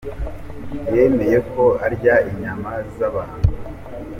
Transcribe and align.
Yemeye 0.95 1.37
ko 1.51 1.63
arya 1.85 2.15
inyama 2.29 2.71
z’abantu 2.95 3.49